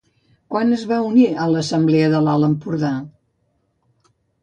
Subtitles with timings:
[0.55, 2.95] Quan es va unir a l'Assemblea de l'Alt Empordà?